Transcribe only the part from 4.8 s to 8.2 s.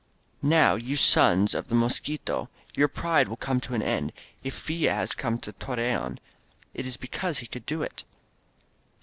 has come to Torreon, It is because he could do it!